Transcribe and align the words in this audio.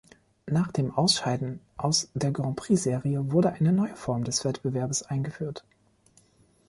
Nach 0.47 0.71
dem 0.71 0.89
Ausscheiden 0.95 1.59
aus 1.77 2.09
der 2.15 2.31
Grand-Prix-Serie 2.31 3.31
wurde 3.31 3.53
eine 3.53 3.71
neue 3.71 3.95
Form 3.95 4.23
des 4.23 4.43
Wettbewerbes 4.43 5.03
eingeführt. 5.03 5.63